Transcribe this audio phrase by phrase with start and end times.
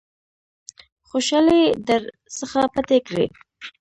[1.09, 2.01] خوشالۍ در
[2.37, 3.25] څخه پټې کړي.